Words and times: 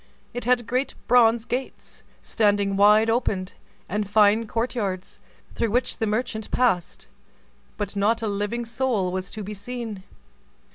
It 0.33 0.45
had 0.45 0.65
great 0.65 0.95
bronze 1.07 1.45
gates, 1.45 2.01
standing 2.23 2.75
wide 2.75 3.07
open, 3.07 3.49
and 3.87 4.09
fine 4.09 4.47
court 4.47 4.73
yards, 4.73 5.19
through 5.53 5.69
which 5.69 5.97
the 5.99 6.07
merchant 6.07 6.49
passed; 6.49 7.07
but 7.77 7.95
not 7.95 8.23
a 8.23 8.27
living 8.27 8.65
soul 8.65 9.11
was 9.11 9.29
to 9.29 9.43
be 9.43 9.53
seen. 9.53 10.01